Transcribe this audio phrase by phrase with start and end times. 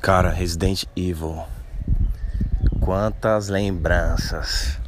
[0.00, 1.44] Cara, Resident Evil.
[2.80, 4.78] Quantas lembranças.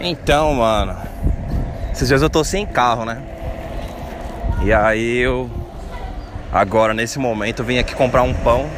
[0.00, 0.96] Então, mano.
[1.92, 3.22] Esses dias eu tô sem carro, né?
[4.64, 5.48] E aí eu.
[6.52, 8.68] Agora, nesse momento, eu vim aqui comprar um pão.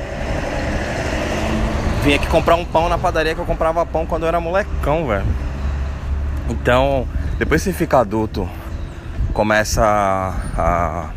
[2.04, 5.06] Vim aqui comprar um pão na padaria que eu comprava pão quando eu era molecão,
[5.06, 5.26] velho.
[6.50, 7.08] Então,
[7.38, 8.46] depois que você fica adulto,
[9.36, 9.84] começa
[10.56, 11.10] a,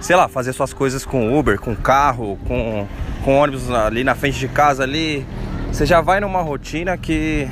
[0.00, 2.88] sei lá, fazer suas coisas com Uber, com carro, com,
[3.24, 5.24] com ônibus ali na frente de casa ali,
[5.68, 7.48] você já vai numa rotina que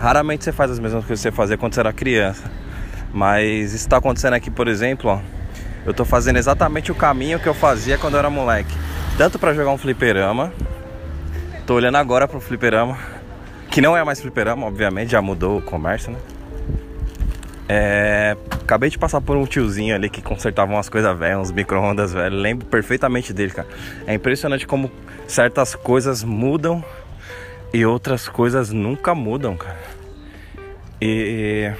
[0.00, 2.42] raramente você faz as mesmas coisas que você fazia quando você era criança.
[3.14, 5.20] Mas isso está acontecendo aqui, por exemplo, ó,
[5.86, 8.74] eu tô fazendo exatamente o caminho que eu fazia quando eu era moleque.
[9.16, 10.52] Tanto para jogar um fliperama,
[11.68, 12.98] tô olhando agora pro fliperama,
[13.70, 16.18] que não é mais fliperama, obviamente, já mudou o comércio, né?
[17.72, 22.12] É, acabei de passar por um tiozinho ali que consertava umas coisas velhas, uns micro-ondas
[22.12, 22.34] velho.
[22.34, 23.68] Lembro perfeitamente dele, cara.
[24.08, 24.90] É impressionante como
[25.28, 26.84] certas coisas mudam
[27.72, 29.78] e outras coisas nunca mudam, cara.
[31.00, 31.72] E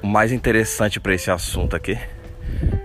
[0.00, 1.98] o mais interessante para esse assunto aqui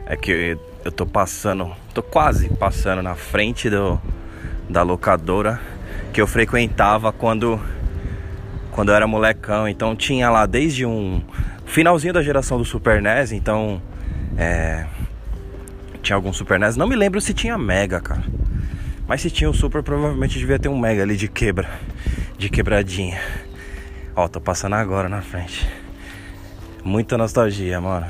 [0.08, 4.02] é que eu tô passando, tô quase passando na frente do,
[4.68, 5.62] da locadora
[6.12, 7.62] que eu frequentava quando
[8.74, 9.68] quando eu era molecão.
[9.68, 11.22] Então tinha lá desde um
[11.66, 13.82] finalzinho da geração do Super NES, então
[14.38, 14.86] é,
[16.02, 16.76] tinha algum Super NES.
[16.76, 18.24] Não me lembro se tinha Mega, cara.
[19.08, 21.70] Mas se tinha o Super, provavelmente devia ter um Mega ali de quebra,
[22.38, 23.20] de quebradinha.
[24.16, 25.68] Ó, tô passando agora na frente.
[26.84, 28.08] Muita nostalgia, mano.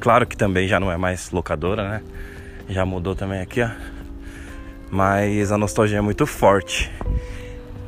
[0.00, 2.02] Claro que também já não é mais locadora, né?
[2.68, 3.70] Já mudou também aqui, ó.
[4.90, 6.90] Mas a nostalgia é muito forte.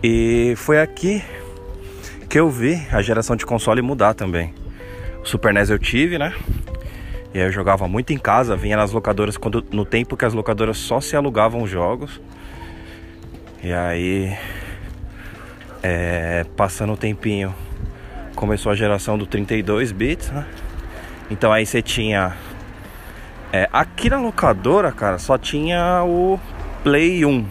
[0.03, 1.23] E foi aqui
[2.29, 4.53] que eu vi a geração de console mudar também.
[5.23, 6.35] O Super NES eu tive, né?
[7.33, 10.35] E aí eu jogava muito em casa, vinha nas locadoras quando, no tempo que as
[10.35, 12.21] locadoras só se alugavam jogos.
[13.63, 14.37] E aí,
[15.83, 17.55] é, passando o tempinho,
[18.35, 20.47] começou a geração do 32 bits, né?
[21.31, 22.37] Então aí você tinha.
[23.53, 26.39] É, aqui na locadora, cara, só tinha o
[26.85, 27.47] Play 1.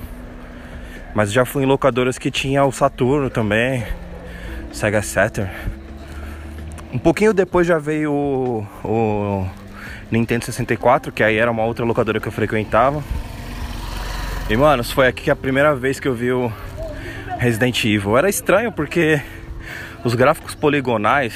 [1.16, 3.84] Mas já fui em locadoras que tinha o Saturno também.
[4.78, 5.50] Sega Saturn.
[6.94, 9.48] Um pouquinho depois já veio o, o
[10.12, 13.04] Nintendo 64, que aí era uma outra locadora que eu frequentava.
[14.48, 16.52] E mano, foi aqui que a primeira vez que eu vi o
[17.40, 18.16] Resident Evil.
[18.16, 19.20] Era estranho porque
[20.04, 21.34] os gráficos poligonais,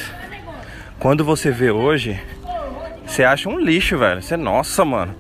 [1.00, 2.22] quando você vê hoje,
[3.08, 4.22] você acha um lixo, velho.
[4.22, 5.16] Você, nossa, mano,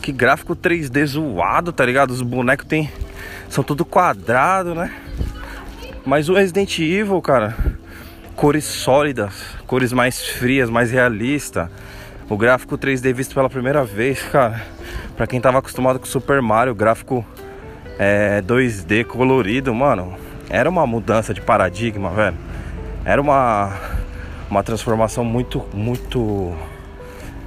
[0.00, 2.10] que gráfico 3D zoado, tá ligado?
[2.10, 2.90] Os bonecos tem,
[3.50, 4.90] são tudo quadrado, né?
[6.04, 7.56] Mas o Resident Evil, cara,
[8.34, 9.34] cores sólidas,
[9.66, 11.70] cores mais frias, mais realista.
[12.28, 14.62] O gráfico 3D visto pela primeira vez, cara.
[15.16, 17.24] Pra quem tava acostumado com Super Mario, gráfico
[17.98, 20.16] é, 2D colorido, mano,
[20.48, 22.36] era uma mudança de paradigma, velho.
[23.04, 23.76] Era uma
[24.50, 26.52] uma transformação muito, muito,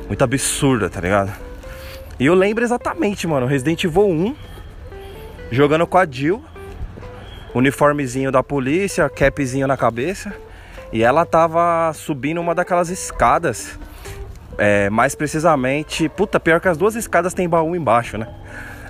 [0.07, 1.33] muito absurda, tá ligado?
[2.17, 4.35] E eu lembro exatamente, mano, Resident Evil 1,
[5.51, 6.41] jogando com a Jill,
[7.53, 10.33] uniformezinho da polícia, capzinho na cabeça.
[10.91, 13.79] E ela tava subindo uma daquelas escadas.
[14.57, 18.27] É, mais precisamente, puta, pior que as duas escadas tem baú embaixo, né?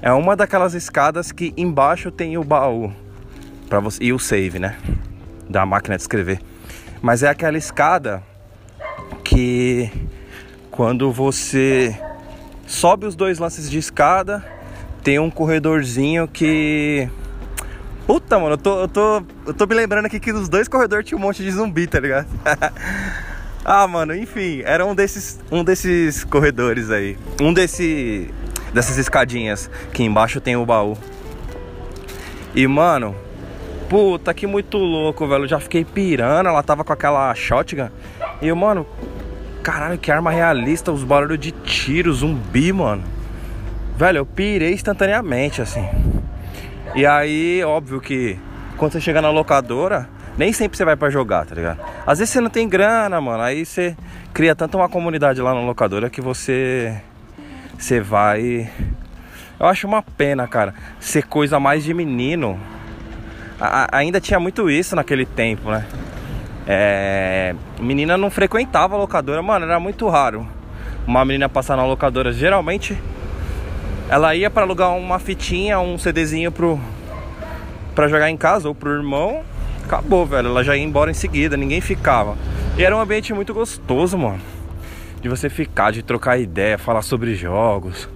[0.01, 2.91] É uma daquelas escadas que embaixo tem o baú
[3.69, 4.77] para você e o save, né?
[5.49, 6.41] Da máquina de escrever.
[7.01, 8.21] Mas é aquela escada
[9.23, 9.89] que
[10.69, 11.97] quando você
[12.67, 14.43] sobe os dois lances de escada,
[15.03, 17.07] tem um corredorzinho que
[18.05, 21.07] Puta, mano, eu tô, eu tô, eu tô me lembrando aqui que nos dois corredores
[21.07, 22.27] tinha um monte de zumbi, tá ligado?
[23.63, 27.17] ah, mano, enfim, era um desses, um desses corredores aí.
[27.39, 28.29] Um desse,
[28.73, 30.97] dessas escadinhas que embaixo tem o baú.
[32.53, 33.15] E, mano,
[33.89, 35.45] puta, que muito louco, velho.
[35.45, 37.89] Eu já fiquei pirando, ela tava com aquela shotgun.
[38.41, 38.85] E eu, mano,
[39.63, 43.03] caralho, que arma realista, os barulhos de tiro, zumbi, mano.
[43.95, 45.87] Velho, eu pirei instantaneamente, assim.
[46.95, 48.37] E aí, óbvio que
[48.77, 50.07] quando você chegar na locadora,
[50.37, 51.79] nem sempre você vai para jogar, tá ligado?
[52.05, 53.41] Às vezes você não tem grana, mano.
[53.41, 53.95] Aí você
[54.31, 56.95] cria tanta uma comunidade lá na locadora que você
[57.77, 58.69] você vai
[59.59, 62.59] Eu acho uma pena, cara, ser coisa mais de menino.
[63.59, 65.85] A, ainda tinha muito isso naquele tempo, né?
[66.67, 70.47] É, menina não frequentava a locadora, mano, era muito raro
[71.05, 72.31] uma menina passar na locadora.
[72.31, 72.97] Geralmente
[74.13, 76.79] ela ia para alugar uma fitinha, um CDzinho pro
[77.95, 79.43] para jogar em casa ou pro irmão.
[79.83, 80.49] Acabou, velho.
[80.49, 82.37] Ela já ia embora em seguida, ninguém ficava.
[82.77, 84.39] E era um ambiente muito gostoso, mano.
[85.19, 88.07] de você ficar, de trocar ideia, falar sobre jogos,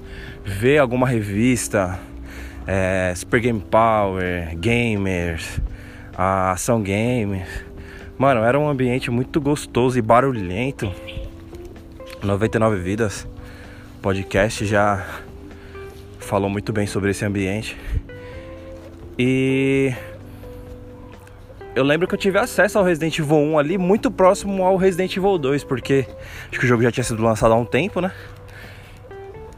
[0.46, 1.98] ver alguma revista,
[2.68, 5.60] é, Super Game Power, Gamers,
[6.16, 7.48] a Ação Games.
[8.20, 10.92] Mano, era um ambiente muito gostoso e barulhento.
[12.22, 13.28] 99 Vidas
[14.00, 15.04] podcast já
[16.28, 17.76] falou muito bem sobre esse ambiente.
[19.18, 19.94] E
[21.74, 25.16] eu lembro que eu tive acesso ao Resident Evil 1 ali muito próximo ao Resident
[25.16, 26.06] Evil 2, porque
[26.50, 28.12] acho que o jogo já tinha sido lançado há um tempo, né?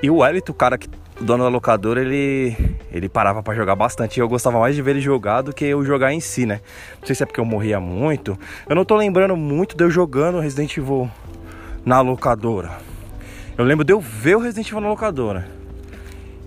[0.02, 0.88] E o Elito, o cara que
[1.20, 2.56] o dono da locadora, ele
[2.92, 4.18] ele parava para jogar bastante.
[4.18, 6.62] E eu gostava mais de ver ele jogar do que eu jogar em si, né?
[7.00, 8.40] Não sei se é porque eu morria muito.
[8.70, 11.10] Eu não tô lembrando muito de eu jogando Resident Evil
[11.84, 12.78] na locadora.
[13.58, 15.59] Eu lembro de eu ver o Resident Evil na locadora.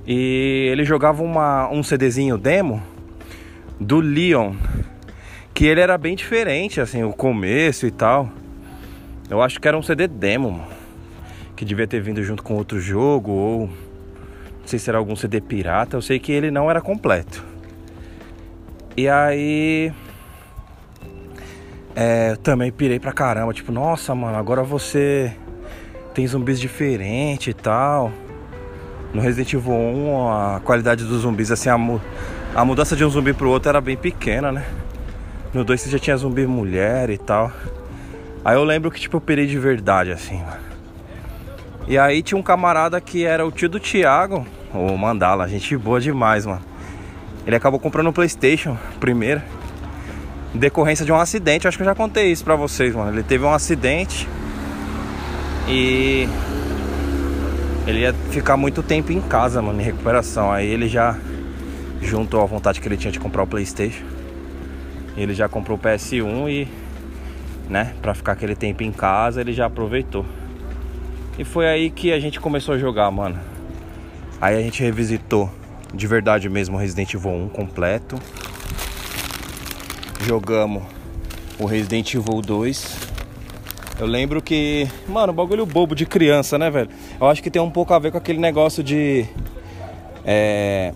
[0.06, 2.82] E ele jogava uma, um CDzinho demo
[3.78, 4.54] do Leon.
[5.54, 8.30] Que ele era bem diferente, assim, o começo e tal.
[9.28, 10.66] Eu acho que era um CD demo,
[11.54, 13.66] Que devia ter vindo junto com outro jogo, ou.
[13.66, 15.96] Não sei se era algum CD pirata.
[15.96, 17.44] Eu sei que ele não era completo.
[18.96, 19.92] E aí.
[21.94, 23.52] É, também pirei pra caramba.
[23.52, 25.36] Tipo, nossa, mano, agora você
[26.14, 28.10] tem zumbis diferentes e tal.
[29.12, 32.00] No Resident Evil 1, a qualidade dos zumbis, assim, a, mu
[32.54, 34.64] a mudança de um zumbi pro outro era bem pequena, né?
[35.52, 37.52] No 2 você já tinha zumbi mulher e tal.
[38.44, 40.60] Aí eu lembro que, tipo, eu pirei de verdade, assim, mano.
[41.86, 46.00] E aí tinha um camarada que era o tio do Thiago, o Mandala, gente boa
[46.00, 46.62] demais, mano.
[47.46, 49.42] Ele acabou comprando um Playstation primeiro.
[50.54, 53.10] Decorrência de um acidente, acho que eu já contei isso pra vocês, mano.
[53.10, 54.28] Ele teve um acidente
[55.68, 56.28] e
[57.86, 60.52] ele ia ficar muito tempo em casa, mano, em recuperação.
[60.52, 61.18] Aí ele já
[62.00, 64.04] juntou a vontade que ele tinha de comprar o PlayStation.
[65.16, 66.68] Ele já comprou o PS1 e,
[67.68, 70.24] né, pra ficar aquele tempo em casa, ele já aproveitou.
[71.38, 73.38] E foi aí que a gente começou a jogar, mano.
[74.40, 75.50] Aí a gente revisitou
[75.92, 78.16] de verdade mesmo o Resident Evil 1 completo.
[80.24, 80.82] Jogamos
[81.58, 83.12] o Resident Evil 2
[84.02, 86.88] eu lembro que, mano, bagulho bobo de criança, né, velho?
[87.22, 89.24] Eu acho que tem um pouco a ver com aquele negócio de.
[90.24, 90.92] É.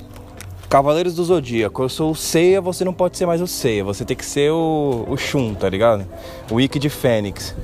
[0.69, 1.85] Cavaleiros do Zodíaco.
[1.85, 3.85] Eu sou o Seiya, você não pode ser mais o Seiya.
[3.85, 6.05] Você tem que ser o, o Shun, tá ligado?
[6.51, 7.55] O Ikki de Fênix.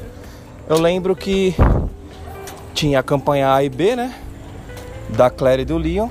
[0.68, 1.56] Eu lembro que
[2.72, 4.14] tinha a campanha A e B, né?
[5.08, 6.08] Da Claire e do Leon.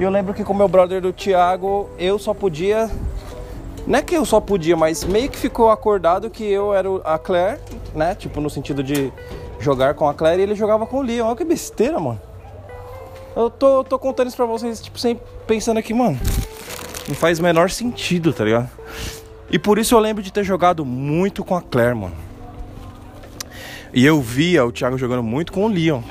[0.00, 2.90] E eu lembro que com meu brother do Thiago, eu só podia.
[3.86, 7.18] Não é que eu só podia, mas meio que ficou acordado que eu era a
[7.18, 7.60] Claire
[7.94, 8.14] né?
[8.14, 9.12] Tipo, no sentido de
[9.62, 11.26] jogar com a Claire e ele jogava com o Leon.
[11.26, 12.20] Olha que besteira, mano.
[13.34, 16.18] Eu tô, tô contando isso pra vocês, tipo, sempre pensando aqui, mano.
[17.08, 18.68] Não faz o menor sentido, tá ligado?
[19.50, 22.14] E por isso eu lembro de ter jogado muito com a Claire, mano.
[23.94, 26.02] E eu via o Thiago jogando muito com o Leon.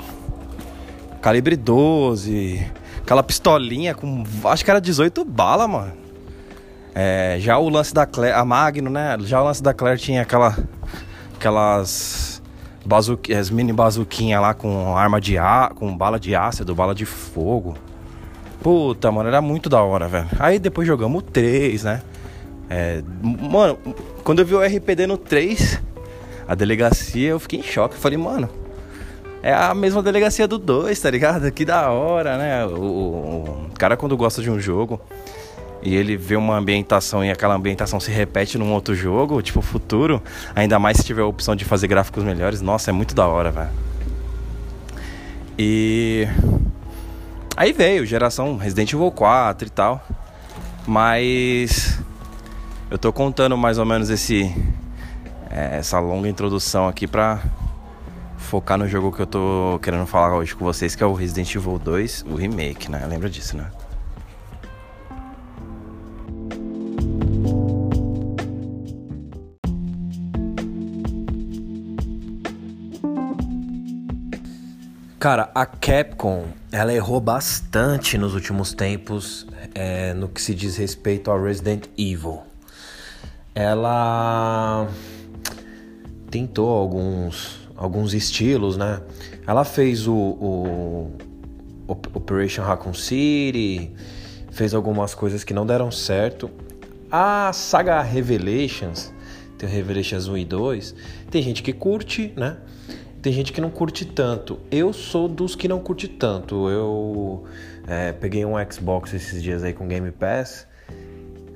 [1.20, 2.64] Calibre 12.
[3.00, 4.22] Aquela pistolinha com.
[4.44, 5.92] Acho que era 18 bala, mano.
[6.94, 8.36] É, já o lance da Claire.
[8.36, 9.16] A Magno, né?
[9.20, 10.56] Já o lance da Claire tinha aquela
[11.34, 12.31] aquelas
[12.84, 17.76] bazuqui, mini bazuquinha lá com arma de ar, com bala de ácido, bala de fogo.
[18.62, 20.28] Puta, mano, era muito da hora, velho.
[20.38, 22.02] Aí depois jogamos o 3, né?
[22.70, 23.78] É, mano,
[24.22, 25.80] quando eu vi o RPD no 3,
[26.46, 27.96] a delegacia, eu fiquei em choque.
[27.96, 28.48] falei, mano,
[29.42, 31.50] é a mesma delegacia do 2, tá ligado?
[31.50, 32.64] Que da hora, né?
[32.66, 35.00] O, o cara quando gosta de um jogo,
[35.82, 40.22] e ele vê uma ambientação e aquela ambientação se repete num outro jogo, tipo futuro,
[40.54, 43.50] ainda mais se tiver a opção de fazer gráficos melhores, nossa, é muito da hora,
[43.50, 43.70] velho.
[45.58, 46.26] E
[47.56, 50.04] aí veio geração Resident Evil 4 e tal.
[50.86, 52.00] Mas
[52.90, 54.52] eu tô contando mais ou menos esse
[55.48, 57.40] é, essa longa introdução aqui pra
[58.38, 61.54] focar no jogo que eu tô querendo falar hoje com vocês, que é o Resident
[61.54, 63.06] Evil 2, o remake, né?
[63.08, 63.66] Lembra disso, né?
[75.22, 81.30] Cara, a Capcom, ela errou bastante nos últimos tempos é, no que se diz respeito
[81.30, 82.42] ao Resident Evil.
[83.54, 84.88] Ela
[86.28, 89.00] tentou alguns, alguns estilos, né?
[89.46, 91.16] Ela fez o, o
[91.86, 93.92] Operation Raccoon City,
[94.50, 96.50] fez algumas coisas que não deram certo.
[97.08, 99.14] A saga Revelations,
[99.56, 100.94] tem Revelations 1 e 2,
[101.30, 102.56] tem gente que curte, né?
[103.22, 104.58] Tem gente que não curte tanto.
[104.68, 106.68] Eu sou dos que não curte tanto.
[106.68, 107.44] Eu
[107.86, 110.66] é, peguei um Xbox esses dias aí com Game Pass.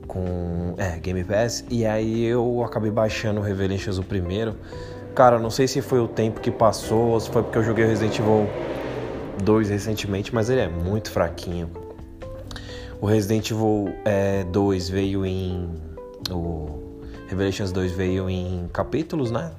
[0.06, 0.76] Com.
[0.78, 1.64] É, Game Pass.
[1.68, 4.54] E aí eu acabei baixando o Revelations o primeiro.
[5.12, 7.84] Cara, não sei se foi o tempo que passou ou se foi porque eu joguei
[7.84, 8.46] Resident Evil
[9.42, 11.68] 2 recentemente, mas ele é muito fraquinho.
[13.00, 15.68] O Resident Evil é, 2 veio em.
[16.30, 19.50] O Revelations 2 veio em capítulos, né?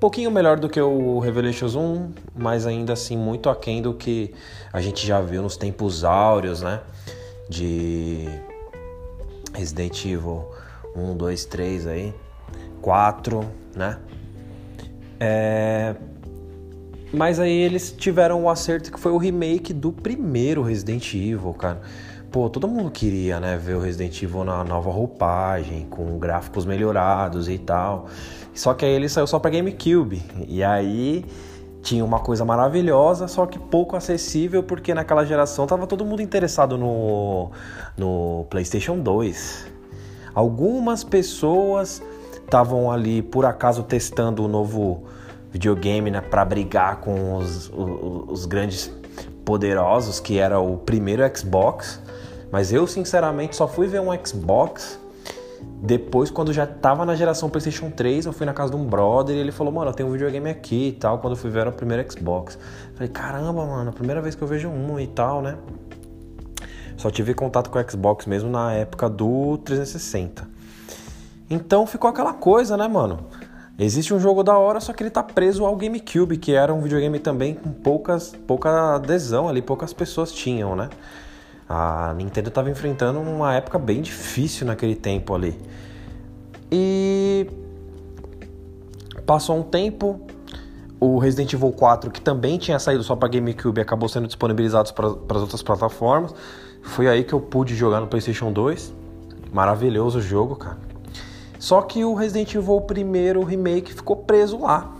[0.00, 4.34] Pouquinho melhor do que o Revelations 1, mas ainda assim muito aquém do que
[4.72, 6.80] a gente já viu nos tempos áureos, né?
[7.48, 8.26] De
[9.54, 10.44] Resident Evil
[10.94, 12.14] 1, 2, 3 aí,
[12.80, 13.98] 4, né?
[15.18, 15.94] É...
[17.12, 21.54] Mas aí eles tiveram o um acerto que foi o remake do primeiro Resident Evil,
[21.54, 21.80] cara.
[22.36, 27.48] Pô, todo mundo queria, né, ver o Resident Evil na nova roupagem, com gráficos melhorados
[27.48, 28.08] e tal.
[28.52, 30.22] Só que aí ele saiu só para GameCube.
[30.46, 31.24] E aí
[31.80, 36.76] tinha uma coisa maravilhosa, só que pouco acessível, porque naquela geração tava todo mundo interessado
[36.76, 37.52] no,
[37.96, 39.68] no PlayStation 2.
[40.34, 42.02] Algumas pessoas
[42.34, 45.04] estavam ali por acaso testando o novo
[45.50, 48.92] videogame né, para brigar com os, os, os grandes
[49.42, 52.04] poderosos, que era o primeiro Xbox.
[52.50, 54.98] Mas eu, sinceramente, só fui ver um Xbox
[55.60, 59.36] depois, quando já tava na geração PlayStation 3, eu fui na casa de um brother
[59.36, 61.18] e ele falou: Mano, eu tenho um videogame aqui e tal.
[61.18, 62.58] Quando eu fui ver, era o primeiro Xbox.
[62.94, 65.56] Falei: Caramba, mano, primeira vez que eu vejo um e tal, né?
[66.96, 70.48] Só tive contato com o Xbox mesmo na época do 360.
[71.48, 73.26] Então ficou aquela coisa, né, mano?
[73.78, 76.80] Existe um jogo da hora, só que ele tá preso ao GameCube, que era um
[76.80, 80.88] videogame também com poucas, pouca adesão ali, poucas pessoas tinham, né?
[81.68, 85.58] A Nintendo estava enfrentando uma época bem difícil naquele tempo ali.
[86.70, 87.48] E
[89.26, 90.20] passou um tempo,
[91.00, 95.06] o Resident Evil 4, que também tinha saído só para GameCube, acabou sendo disponibilizado para
[95.06, 96.32] as outras plataformas.
[96.82, 98.94] Foi aí que eu pude jogar no PlayStation 2.
[99.52, 100.78] Maravilhoso jogo, cara.
[101.58, 104.92] Só que o Resident Evil primeiro remake ficou preso lá.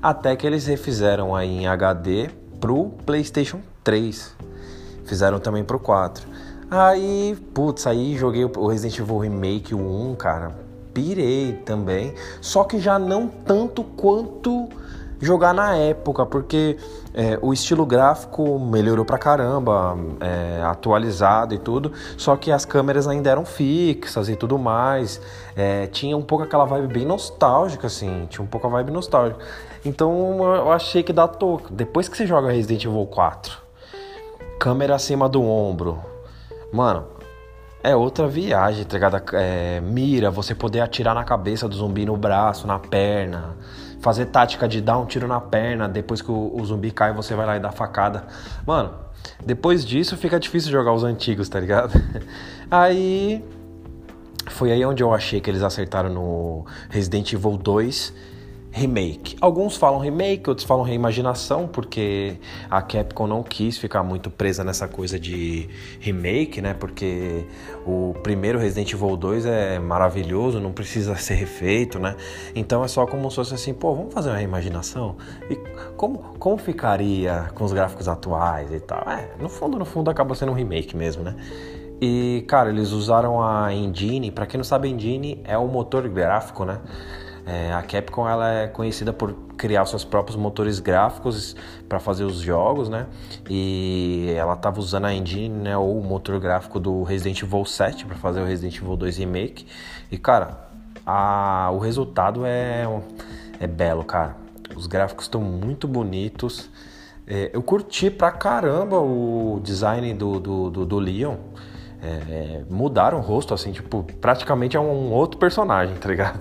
[0.00, 4.34] Até que eles refizeram aí em HD pro PlayStation 3.
[5.08, 6.28] Fizeram também pro 4.
[6.70, 10.52] Aí, putz, aí joguei o Resident Evil Remake, o 1, cara.
[10.92, 12.14] Pirei também.
[12.42, 14.68] Só que já não tanto quanto
[15.18, 16.76] jogar na época, porque
[17.14, 23.08] é, o estilo gráfico melhorou pra caramba, é, atualizado e tudo, só que as câmeras
[23.08, 25.20] ainda eram fixas e tudo mais.
[25.56, 29.40] É, tinha um pouco aquela vibe bem nostálgica, assim, tinha um pouco a vibe nostálgica.
[29.84, 31.72] Então eu achei que dá toque.
[31.72, 33.67] Depois que você joga Resident Evil 4
[34.58, 35.98] câmera acima do ombro.
[36.72, 37.06] Mano,
[37.82, 39.22] é outra viagem, tá ligado?
[39.32, 43.56] É, mira, você poder atirar na cabeça do zumbi no braço, na perna.
[44.00, 47.34] Fazer tática de dar um tiro na perna, depois que o, o zumbi cai, você
[47.34, 48.26] vai lá e dá facada.
[48.66, 48.92] Mano,
[49.44, 51.92] depois disso fica difícil jogar os antigos, tá ligado?
[52.70, 53.44] Aí.
[54.50, 58.14] Foi aí onde eu achei que eles acertaram no Resident Evil 2
[58.70, 59.36] remake.
[59.40, 62.36] Alguns falam remake, outros falam reimaginação, porque
[62.70, 65.68] a Capcom não quis ficar muito presa nessa coisa de
[66.00, 66.74] remake, né?
[66.74, 67.46] Porque
[67.86, 72.14] o primeiro Resident Evil 2 é maravilhoso, não precisa ser refeito, né?
[72.54, 75.16] Então é só como se fosse assim, pô, vamos fazer uma reimaginação?
[75.50, 75.56] E
[75.96, 79.08] como, como ficaria com os gráficos atuais e tal?
[79.10, 81.34] É, no fundo, no fundo acaba sendo um remake mesmo, né?
[82.00, 86.64] E, cara, eles usaram a engine, para quem não sabe, engine é o motor gráfico,
[86.64, 86.78] né?
[87.48, 91.56] É, a Capcom ela é conhecida por criar seus próprios motores gráficos
[91.88, 93.06] para fazer os jogos, né?
[93.48, 98.04] E ela estava usando a engine, né, ou o motor gráfico do Resident Evil 7
[98.04, 99.66] para fazer o Resident Evil 2 Remake.
[100.10, 100.68] E cara,
[101.06, 102.86] a, o resultado é,
[103.58, 104.36] é belo, cara.
[104.76, 106.68] Os gráficos estão muito bonitos.
[107.26, 111.36] É, eu curti pra caramba o design do, do, do, do Leon.
[112.02, 116.40] É, mudaram o rosto, assim, tipo, praticamente é um outro personagem, tá ligado?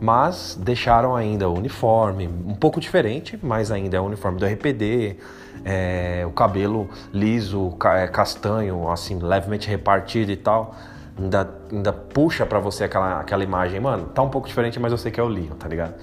[0.00, 5.16] Mas deixaram ainda o uniforme, um pouco diferente, mas ainda é o uniforme do RPD,
[5.64, 10.74] é, o cabelo liso, é, castanho, assim, levemente repartido e tal.
[11.18, 14.96] Ainda, ainda puxa para você aquela, aquela imagem, mano, tá um pouco diferente, mas eu
[14.96, 15.94] sei que é o Leon, tá ligado?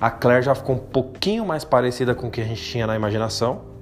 [0.00, 2.94] A Claire já ficou um pouquinho mais parecida com o que a gente tinha na
[2.94, 3.72] imaginação.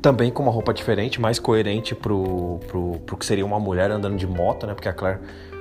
[0.00, 4.16] Também com uma roupa diferente, mais coerente pro, pro, pro que seria uma mulher andando
[4.16, 4.74] de moto, né?
[4.74, 5.18] Porque a Claire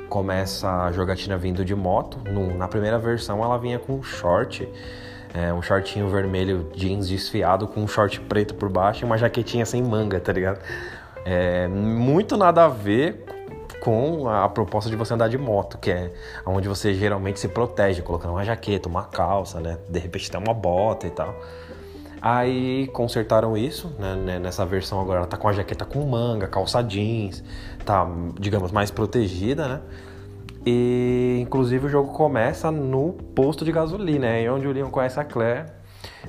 [0.10, 2.18] começa a jogatina vindo de moto.
[2.30, 4.68] No, na primeira versão ela vinha com short,
[5.34, 9.66] é, um shortinho vermelho jeans desfiado com um short preto por baixo e uma jaquetinha
[9.66, 10.60] sem manga, tá ligado?
[11.26, 13.26] É, muito nada a ver
[13.82, 16.12] com a proposta de você andar de moto, que é
[16.46, 19.78] onde você geralmente se protege, colocando uma jaqueta, uma calça, né?
[19.88, 21.36] De repente até uma bota e tal.
[22.22, 24.40] Aí consertaram isso, né, né?
[24.40, 27.44] Nessa versão agora ela tá com a jaqueta com manga, calça jeans,
[27.86, 28.08] tá,
[28.40, 29.82] digamos, mais protegida, né?
[30.66, 35.24] E inclusive o jogo começa no posto de gasolina, é onde o Leon conhece a
[35.24, 35.77] Claire,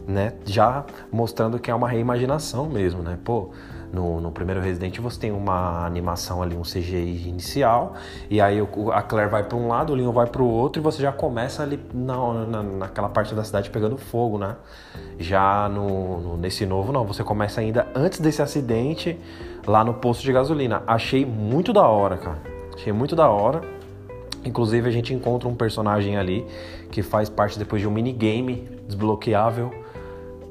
[0.06, 0.34] né?
[0.44, 3.18] Já mostrando que é uma reimaginação mesmo, né?
[3.24, 3.50] Pô,
[3.92, 7.94] no, no, primeiro Resident você tem uma animação ali, um CGI inicial,
[8.28, 8.58] e aí
[8.92, 11.10] a Claire vai para um lado, o Leon vai para o outro, e você já
[11.10, 14.56] começa ali na, na, naquela parte da cidade pegando fogo, né?
[15.18, 19.18] Já no, no, nesse novo, não, você começa ainda antes desse acidente
[19.66, 20.82] lá no posto de gasolina.
[20.86, 22.38] Achei muito da hora, cara.
[22.74, 23.77] Achei muito da hora.
[24.44, 26.46] Inclusive a gente encontra um personagem ali
[26.90, 29.70] que faz parte depois de um minigame desbloqueável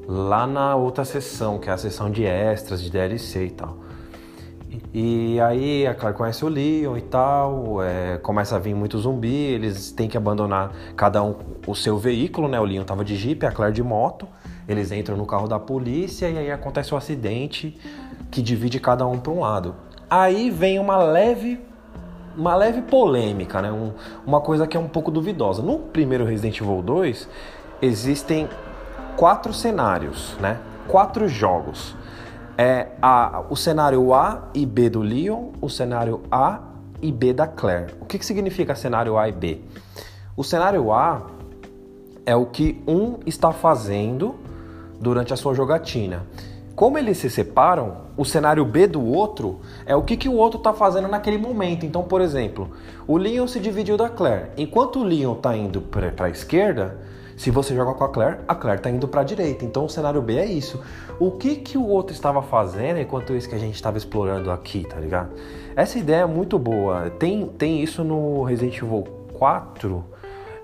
[0.06, 3.76] lá na outra sessão, que é a sessão de extras, de DLC e tal.
[4.92, 9.34] E aí a Claire conhece o Leon e tal, é, começa a vir muito zumbi,
[9.34, 11.34] eles têm que abandonar cada um
[11.66, 12.58] o seu veículo, né?
[12.58, 14.26] O Leon tava de Jeep, a Claire de moto.
[14.66, 17.78] Eles entram no carro da polícia e aí acontece o um acidente
[18.30, 19.74] que divide cada um para um lado.
[20.08, 21.60] Aí vem uma leve
[22.38, 23.72] uma leve polêmica, né?
[23.72, 23.92] Um,
[24.24, 25.60] uma coisa que é um pouco duvidosa.
[25.60, 27.28] No primeiro Resident Evil 2
[27.82, 28.48] existem
[29.16, 30.58] quatro cenários, né?
[30.86, 31.96] Quatro jogos.
[32.56, 36.60] É a, o cenário A e B do Leon, o cenário A
[37.02, 37.94] e B da Claire.
[38.00, 39.60] O que, que significa cenário A e B?
[40.36, 41.22] O cenário A
[42.24, 44.36] é o que um está fazendo
[45.00, 46.24] durante a sua jogatina.
[46.78, 50.58] Como eles se separam, o cenário B do outro é o que, que o outro
[50.58, 51.84] está fazendo naquele momento.
[51.84, 52.70] Então, por exemplo,
[53.04, 54.50] o Leon se dividiu da Claire.
[54.56, 56.96] Enquanto o Leon está indo para a esquerda,
[57.36, 59.64] se você joga com a Claire, a Claire tá indo para a direita.
[59.64, 60.80] Então o cenário B é isso.
[61.18, 64.86] O que que o outro estava fazendo enquanto isso que a gente estava explorando aqui,
[64.88, 65.30] tá ligado?
[65.74, 67.10] Essa ideia é muito boa.
[67.10, 70.04] Tem, tem isso no Resident Evil 4.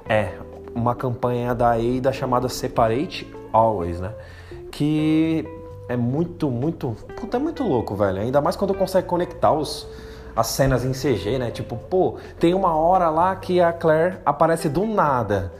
[0.09, 0.35] É
[0.73, 4.12] uma campanha da Ada chamada Separate Always, né?
[4.71, 5.44] Que
[5.88, 6.97] é muito, muito.
[7.17, 8.21] Puta, é muito louco, velho.
[8.21, 9.87] Ainda mais quando consegue conectar os,
[10.35, 11.50] as cenas em CG, né?
[11.50, 15.53] Tipo, pô, tem uma hora lá que a Claire aparece do nada.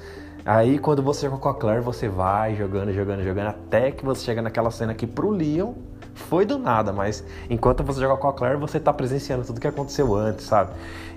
[0.45, 4.25] Aí quando você joga com a Claire, você vai jogando, jogando, jogando, até que você
[4.25, 5.73] chega naquela cena que pro Leon
[6.15, 9.67] foi do nada, mas enquanto você joga com a Claire, você tá presenciando tudo que
[9.67, 10.73] aconteceu antes, sabe?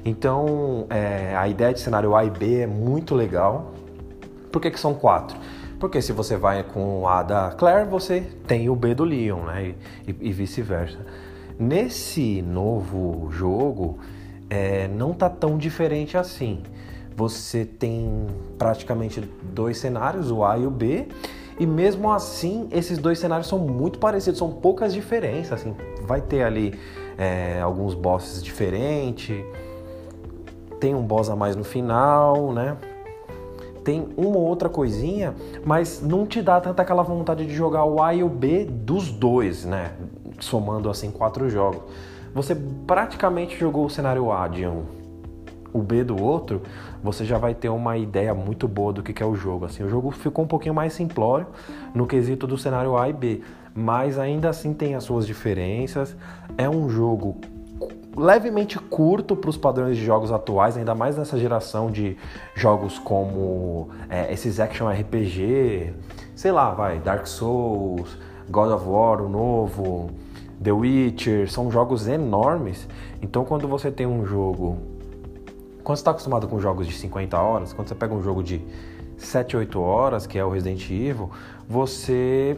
[0.05, 3.73] Então, é, a ideia de cenário A e B é muito legal.
[4.51, 5.37] Por que, que são quatro?
[5.79, 9.45] Porque se você vai com o A da Claire, você tem o B do Leon,
[9.45, 9.75] né?
[10.07, 10.97] E, e, vice-versa.
[11.59, 13.99] Nesse novo jogo,
[14.49, 16.63] é, não tá tão diferente assim
[17.17, 18.27] você tem
[18.59, 21.07] praticamente dois cenários, o A e o B,
[21.59, 26.43] e mesmo assim esses dois cenários são muito parecidos, são poucas diferenças, assim, vai ter
[26.43, 26.79] ali
[27.17, 29.43] é, alguns bosses diferentes,
[30.79, 32.77] tem um boss a mais no final, né?
[33.87, 38.03] Tem uma ou outra coisinha, mas não te dá tanta aquela vontade de jogar o
[38.03, 39.93] A e o B dos dois, né?
[40.41, 41.83] Somando assim quatro jogos.
[42.35, 42.53] Você
[42.85, 44.83] praticamente jogou o cenário A de um,
[45.71, 46.61] o B do outro,
[47.01, 49.63] você já vai ter uma ideia muito boa do que é o jogo.
[49.63, 51.47] Assim, o jogo ficou um pouquinho mais simplório
[51.95, 53.41] no quesito do cenário A e B,
[53.73, 56.13] mas ainda assim tem as suas diferenças.
[56.57, 57.37] É um jogo
[58.17, 62.17] levemente curto para os padrões de jogos atuais, ainda mais nessa geração de
[62.55, 65.93] jogos como é, esses action RPG,
[66.35, 68.17] sei lá, vai, Dark Souls,
[68.49, 70.09] God of War, o novo,
[70.61, 72.87] The Witcher, são jogos enormes.
[73.21, 74.77] Então, quando você tem um jogo
[75.87, 78.61] quando você está acostumado com jogos de 50 horas, quando você pega um jogo de
[79.17, 81.29] 7, 8 horas, que é o Resident Evil,
[81.65, 82.57] você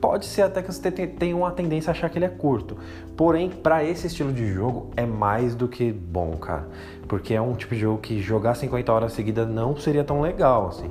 [0.00, 2.76] pode ser até que você tenha uma tendência a achar que ele é curto.
[3.16, 6.68] Porém, para esse estilo de jogo é mais do que bom, cara.
[7.08, 10.68] Porque é um tipo de jogo que jogar 50 horas seguidas não seria tão legal,
[10.68, 10.90] assim.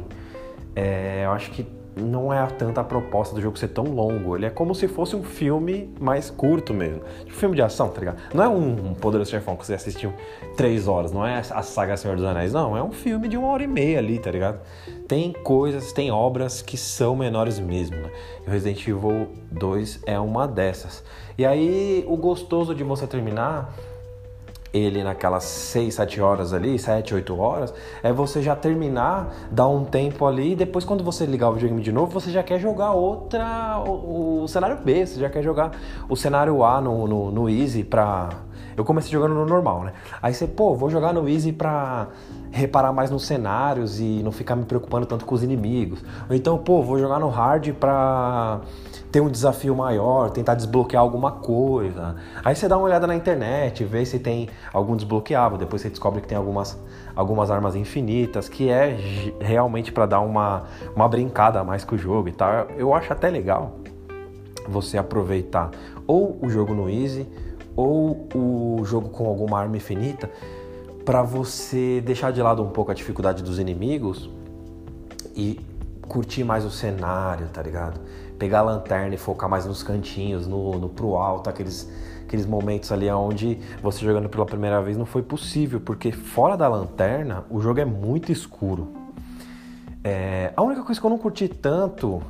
[0.75, 1.65] É, eu acho que
[1.95, 4.35] não é tanta a proposta do jogo ser tão longo.
[4.35, 7.01] Ele é como se fosse um filme mais curto mesmo.
[7.19, 8.17] Tipo filme de ação, tá ligado?
[8.33, 10.13] Não é um, Poderoso Chefão que você assistiu
[10.57, 12.75] três horas, não é a saga Senhor dos Anéis, não.
[12.75, 14.59] É um filme de uma hora e meia ali, tá ligado?
[15.07, 18.11] Tem coisas, tem obras que são menores mesmo, né?
[18.45, 21.03] E Resident Evil 2 é uma dessas.
[21.37, 23.73] E aí, o gostoso de você terminar
[24.75, 29.85] ele naquelas 6, 7 horas ali, 7, 8 horas, é você já terminar, dar um
[29.85, 32.91] tempo ali, e depois quando você ligar o videogame de novo, você já quer jogar
[32.91, 35.71] outra, o, o cenário B, você já quer jogar
[36.09, 38.29] o cenário A no, no, no Easy pra...
[38.75, 39.93] Eu comecei jogando no normal, né?
[40.21, 42.09] Aí você, pô, vou jogar no Easy pra
[42.51, 46.03] reparar mais nos cenários e não ficar me preocupando tanto com os inimigos.
[46.29, 48.59] Ou então, pô, vou jogar no hard pra
[49.15, 52.17] ter um desafio maior, tentar desbloquear alguma coisa.
[52.43, 56.19] Aí você dá uma olhada na internet, vê se tem algum desbloqueável, depois você descobre
[56.19, 56.77] que tem algumas,
[57.15, 58.97] algumas armas infinitas, que é
[59.39, 62.67] realmente para dar uma, uma brincada a mais com o jogo e tal.
[62.77, 63.77] Eu acho até legal
[64.67, 65.71] você aproveitar
[66.05, 67.25] ou o jogo no easy
[67.73, 70.29] ou o jogo com alguma arma infinita
[71.05, 74.29] para você deixar de lado um pouco a dificuldade dos inimigos
[75.33, 75.57] e
[76.05, 78.01] curtir mais o cenário, tá ligado?
[78.45, 81.91] Pegar a lanterna e focar mais nos cantinhos, no, no pro alto, aqueles,
[82.27, 86.67] aqueles momentos ali onde você jogando pela primeira vez não foi possível, porque fora da
[86.67, 88.89] lanterna o jogo é muito escuro.
[90.03, 92.21] É, a única coisa que eu não curti tanto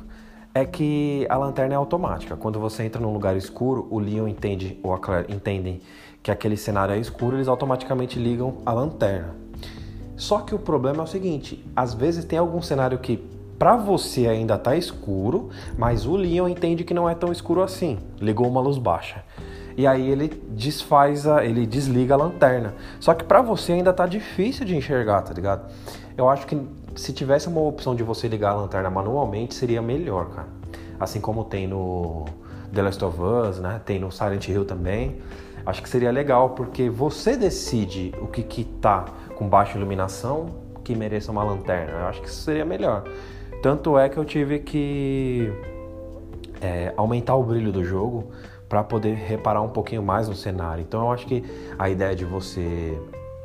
[0.54, 2.34] é que a lanterna é automática.
[2.34, 5.82] Quando você entra num lugar escuro, o Leon entende, ou a Claire entendem
[6.22, 9.34] que aquele cenário é escuro, eles automaticamente ligam a lanterna.
[10.16, 14.26] Só que o problema é o seguinte: às vezes tem algum cenário que para você
[14.26, 17.98] ainda tá escuro, mas o Leon entende que não é tão escuro assim.
[18.20, 19.24] Ligou uma luz baixa.
[19.76, 22.74] E aí ele desfaz a, ele desliga a lanterna.
[22.98, 25.70] Só que para você ainda tá difícil de enxergar, tá ligado?
[26.16, 26.58] Eu acho que
[26.94, 30.48] se tivesse uma opção de você ligar a lanterna manualmente, seria melhor, cara.
[30.98, 32.24] Assim como tem no
[32.72, 33.80] The Last of Us, né?
[33.84, 35.20] Tem no Silent Hill também.
[35.66, 40.46] Acho que seria legal, porque você decide o que, que tá com baixa iluminação
[40.82, 41.98] que mereça uma lanterna.
[41.98, 43.04] Eu acho que isso seria melhor.
[43.66, 45.52] Tanto é que eu tive que
[46.60, 48.30] é, aumentar o brilho do jogo
[48.68, 50.82] para poder reparar um pouquinho mais no cenário.
[50.82, 51.42] Então eu acho que
[51.76, 52.96] a ideia de você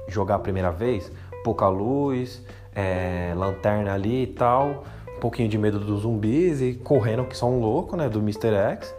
[0.07, 1.11] jogar a primeira vez,
[1.43, 2.39] pouca luz,
[2.75, 4.83] é, lanterna ali e tal,
[5.17, 8.53] um pouquinho de medo dos zumbis e correndo que são um louco, né, do Mr.
[8.53, 8.93] X.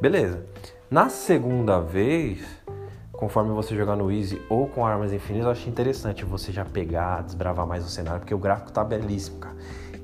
[0.00, 0.44] Beleza.
[0.88, 2.46] Na segunda vez,
[3.10, 7.24] conforme você jogar no Easy ou com armas infinitas, eu acho interessante você já pegar,
[7.24, 9.56] desbravar mais o cenário, porque o gráfico tá belíssimo, cara.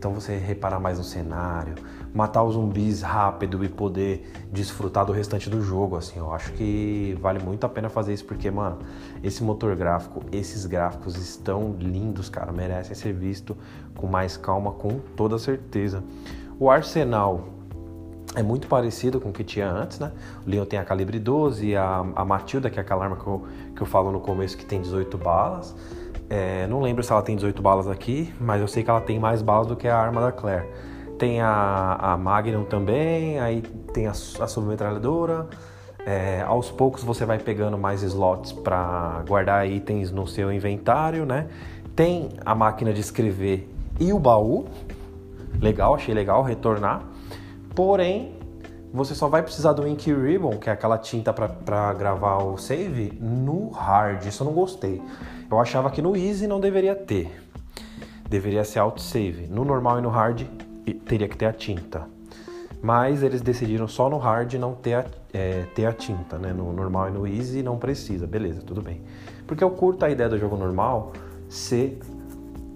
[0.05, 1.77] Então você reparar mais no cenário,
[2.12, 7.17] matar os zumbis rápido e poder desfrutar do restante do jogo, assim, eu acho que
[7.23, 8.81] vale muito a pena fazer isso porque, mano,
[9.23, 13.57] esse motor gráfico, esses gráficos estão lindos, cara, merecem ser visto
[13.97, 16.05] com mais calma, com toda certeza.
[16.61, 17.49] O arsenal
[18.35, 20.12] é muito parecido com o que tinha antes, né?
[20.47, 23.47] O Leon tem a calibre 12, a, a Matilda, que é aquela arma que eu,
[23.75, 25.75] que eu falo no começo, que tem 18 balas.
[26.29, 29.19] É, não lembro se ela tem 18 balas aqui, mas eu sei que ela tem
[29.19, 30.67] mais balas do que a arma da Claire.
[31.19, 34.15] Tem a, a Magnum também, aí tem a, a
[34.47, 35.47] submetralhadora.
[36.07, 41.47] É, aos poucos você vai pegando mais slots para guardar itens no seu inventário, né?
[41.97, 44.67] Tem a máquina de escrever e o baú.
[45.61, 47.03] Legal, achei legal retornar.
[47.75, 48.35] Porém,
[48.93, 53.13] você só vai precisar do Ink Ribbon, que é aquela tinta para gravar o save,
[53.21, 54.25] no hard.
[54.27, 55.03] Isso eu não gostei.
[55.55, 57.31] Eu achava que no easy não deveria ter.
[58.29, 59.47] Deveria ser autosave.
[59.49, 60.43] No normal e no hard
[61.07, 62.09] teria que ter a tinta.
[62.83, 66.53] Mas eles decidiram só no hard não ter a, é, ter a tinta, né?
[66.53, 69.01] No normal e no easy não precisa, beleza, tudo bem.
[69.47, 71.12] Porque eu curto a ideia do jogo normal
[71.49, 72.01] ser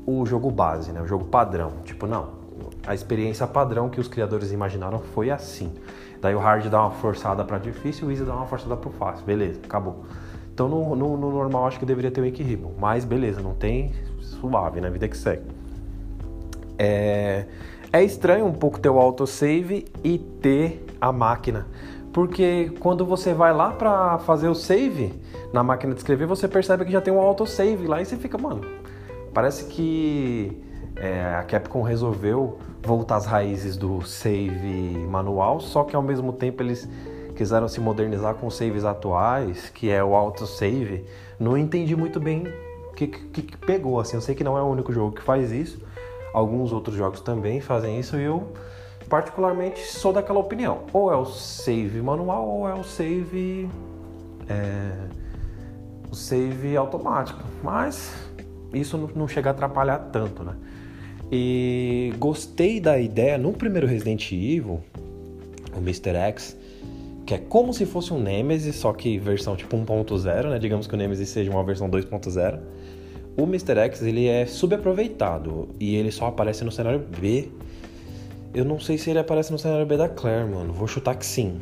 [0.07, 1.03] o jogo base, né?
[1.03, 1.73] O jogo padrão.
[1.85, 2.29] Tipo, não,
[2.87, 5.73] a experiência padrão que os criadores imaginaram foi assim.
[6.21, 9.27] Daí o hard dá uma forçada para difícil, o easy dá uma forçada para fácil.
[9.27, 10.05] Beleza, acabou.
[10.59, 12.73] Então no, no, no, normal acho que deveria ter o equilíbrio.
[12.77, 14.91] Mas beleza, não tem suave, né?
[14.91, 15.45] Vida que segue.
[16.77, 17.45] É,
[17.93, 21.69] é estranho um pouco ter o autosave e ter a máquina.
[22.13, 25.15] Porque quando você vai lá para fazer o save
[25.53, 28.37] na máquina de escrever, você percebe que já tem um autosave lá e você fica,
[28.37, 28.63] mano,
[29.33, 30.61] parece que
[30.97, 36.65] é, a Capcom resolveu voltar às raízes do save manual, só que ao mesmo tempo
[36.65, 36.89] eles
[37.39, 41.05] quiseram se modernizar com saves atuais, que é o autosave.
[41.39, 42.45] Não entendi muito bem
[42.91, 45.23] o que, que, que pegou, assim, eu sei que não é o único jogo que
[45.23, 45.79] faz isso,
[46.33, 48.53] Alguns outros jogos também fazem isso e eu
[49.09, 50.83] particularmente sou daquela opinião.
[50.93, 53.69] Ou é o save manual ou é o save
[54.49, 54.93] é,
[56.11, 57.43] o save automático.
[57.63, 58.15] Mas
[58.73, 60.55] isso não chega a atrapalhar tanto, né?
[61.31, 64.81] E gostei da ideia no primeiro Resident Evil,
[65.75, 66.15] o Mr.
[66.15, 66.57] X,
[67.29, 70.59] que é como se fosse um Nemesis, só que versão tipo 1.0, né?
[70.59, 72.59] Digamos que o Nemesis seja uma versão 2.0
[73.39, 73.79] o Mr.
[73.79, 77.49] X ele é subaproveitado e ele só aparece no cenário B.
[78.53, 80.73] Eu não sei se ele aparece no cenário B da Claire, mano.
[80.73, 81.61] Vou chutar que sim.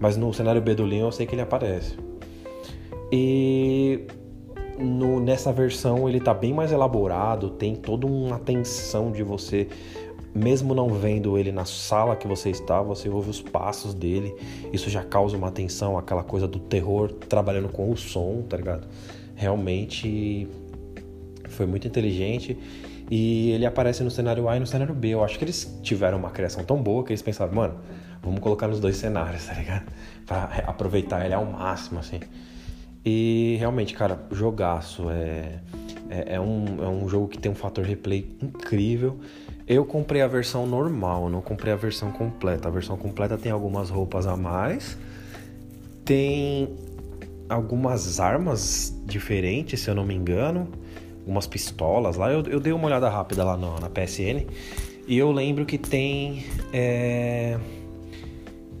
[0.00, 1.98] Mas no cenário B do Leon eu sei que ele aparece.
[3.12, 4.06] E
[4.78, 9.68] no, nessa versão ele tá bem mais elaborado, tem toda uma atenção de você,
[10.36, 14.34] mesmo não vendo ele na sala que você está, você ouve os passos dele.
[14.72, 18.86] Isso já causa uma atenção, aquela coisa do terror trabalhando com o som, tá ligado?
[19.34, 20.46] Realmente
[21.48, 22.56] foi muito inteligente.
[23.10, 25.08] E ele aparece no cenário A e no cenário B.
[25.08, 27.76] Eu acho que eles tiveram uma criação tão boa que eles pensaram, mano,
[28.22, 29.86] vamos colocar nos dois cenários, tá ligado?
[30.26, 32.20] Pra aproveitar ele ao máximo, assim.
[33.04, 35.08] E realmente, cara, jogaço.
[35.08, 35.60] É,
[36.10, 39.18] é, é, um, é um jogo que tem um fator replay incrível.
[39.66, 42.68] Eu comprei a versão normal, não comprei a versão completa.
[42.68, 44.96] A versão completa tem algumas roupas a mais.
[46.04, 46.68] Tem
[47.48, 50.68] algumas armas diferentes, se eu não me engano,
[51.26, 52.32] umas pistolas lá.
[52.32, 54.46] Eu, eu dei uma olhada rápida lá no, na PSN
[55.08, 57.58] e eu lembro que tem é,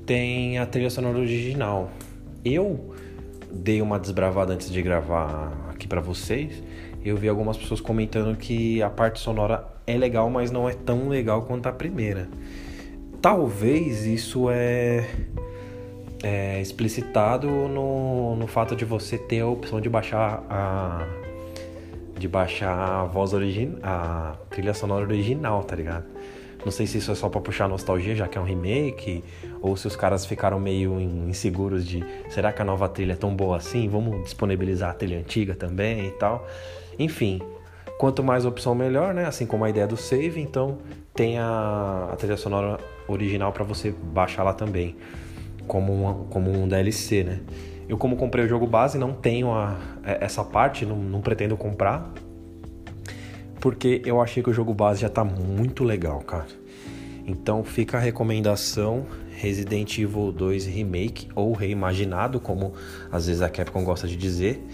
[0.04, 1.90] tem a trilha sonora original.
[2.44, 2.94] Eu
[3.50, 6.62] dei uma desbravada antes de gravar aqui para vocês.
[7.04, 11.08] Eu vi algumas pessoas comentando que a parte sonora é legal, mas não é tão
[11.08, 12.28] legal quanto a primeira.
[13.20, 15.08] Talvez isso é
[16.22, 21.06] é, explicitado no, no fato de você ter a opção de baixar a
[22.18, 26.06] de baixar a voz original, a trilha sonora original, tá ligado?
[26.64, 29.22] Não sei se isso é só para puxar nostalgia, já que é um remake,
[29.60, 33.36] ou se os caras ficaram meio inseguros de será que a nova trilha é tão
[33.36, 33.86] boa assim?
[33.86, 36.46] Vamos disponibilizar a trilha antiga também e tal.
[36.98, 37.42] Enfim,
[37.98, 39.24] quanto mais opção melhor, né?
[39.24, 40.78] Assim como a ideia do save, então
[41.14, 42.78] tem a, a trilha sonora
[43.08, 44.96] original para você baixar lá também
[45.66, 47.40] como, uma, como um DLC, né?
[47.88, 51.56] Eu como comprei o jogo base não tenho a, é, essa parte, não, não pretendo
[51.56, 52.12] comprar,
[53.60, 56.46] porque eu achei que o jogo base já tá muito legal, cara.
[57.26, 62.72] Então fica a recomendação Resident Evil 2 Remake ou reimaginado, como
[63.10, 64.64] às vezes a Capcom gosta de dizer,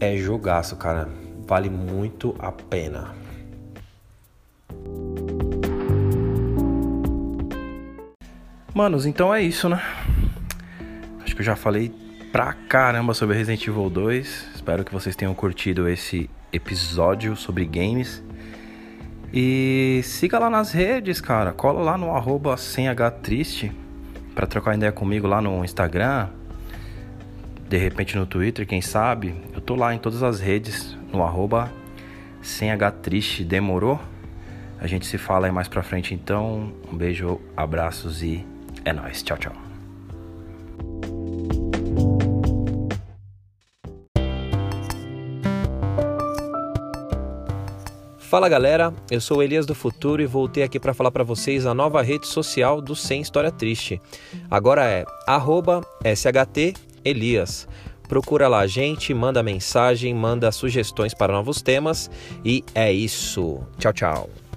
[0.00, 1.08] é jogaço, cara.
[1.48, 3.14] Vale muito a pena.
[8.74, 9.82] Manos, então é isso, né?
[11.38, 11.92] que eu já falei
[12.32, 14.48] pra caramba sobre Resident Evil 2.
[14.56, 18.24] Espero que vocês tenham curtido esse episódio sobre games.
[19.32, 21.52] E siga lá nas redes, cara.
[21.52, 22.56] Cola lá no arroba
[23.22, 23.70] triste
[24.34, 26.28] pra trocar ideia comigo lá no Instagram.
[27.68, 29.32] De repente no Twitter, quem sabe.
[29.54, 31.70] Eu tô lá em todas as redes no arroba
[32.42, 33.44] sem H triste.
[33.44, 34.00] Demorou?
[34.80, 36.72] A gente se fala aí mais pra frente então.
[36.90, 38.46] Um beijo, abraços e
[38.84, 39.22] é nóis.
[39.22, 39.52] Tchau, tchau.
[48.18, 51.72] Fala galera, eu sou Elias do Futuro e voltei aqui para falar para vocês a
[51.72, 53.98] nova rede social do Sem História Triste.
[54.50, 55.06] Agora é
[56.14, 57.66] @shtelias.
[58.08, 62.10] Procura lá a gente, manda mensagem, manda sugestões para novos temas
[62.44, 63.60] e é isso.
[63.78, 64.47] Tchau, tchau.